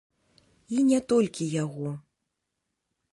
І 0.77 0.85
не 0.91 0.99
толькі 1.13 1.49
яго. 1.63 1.87